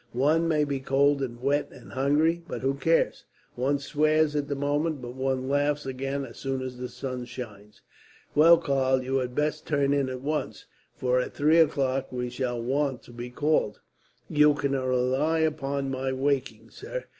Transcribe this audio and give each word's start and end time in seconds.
One 0.17 0.47
may 0.47 0.63
be 0.63 0.79
cold 0.79 1.21
and 1.21 1.39
wet 1.39 1.69
and 1.69 1.91
hungry, 1.91 2.41
but 2.47 2.61
who 2.61 2.73
cares? 2.73 3.23
One 3.53 3.77
swears 3.77 4.35
at 4.35 4.47
the 4.47 4.55
moment, 4.55 4.99
but 4.99 5.13
one 5.13 5.47
laughs 5.47 5.85
again, 5.85 6.25
as 6.25 6.37
soon 6.39 6.63
as 6.63 6.79
the 6.79 6.89
sun 6.89 7.25
shines." 7.25 7.83
"Well, 8.33 8.57
Karl, 8.57 9.03
you 9.03 9.17
had 9.17 9.35
best 9.35 9.67
turn 9.67 9.93
in 9.93 10.09
at 10.09 10.21
once, 10.21 10.65
for 10.95 11.19
at 11.21 11.35
three 11.35 11.59
o'clock 11.59 12.11
we 12.11 12.31
shall 12.31 12.59
want 12.63 13.03
to 13.03 13.11
be 13.11 13.29
called." 13.29 13.79
"You 14.27 14.55
can 14.55 14.71
rely 14.71 15.37
upon 15.41 15.91
my 15.91 16.11
waking, 16.13 16.71
sir. 16.71 17.05